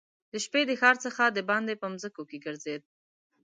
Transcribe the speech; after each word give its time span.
د 0.31 0.33
شپې 0.45 0.61
د 0.69 0.71
ښار 0.81 0.95
څخه 1.05 1.23
دباندي 1.37 1.75
په 1.81 1.87
مځکو 1.93 2.21
کې 2.29 2.37
ګرځېد. 2.45 2.81